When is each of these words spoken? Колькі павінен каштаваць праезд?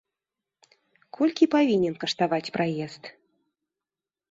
Колькі 1.17 1.49
павінен 1.55 1.95
каштаваць 2.05 2.51
праезд? 2.59 3.03